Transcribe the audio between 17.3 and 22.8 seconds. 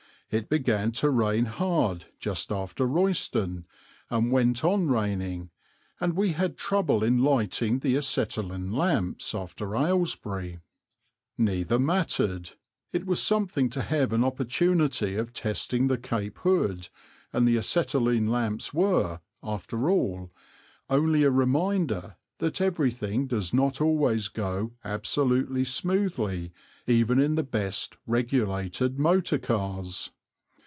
and the acetylene lamps were, after all, only a reminder that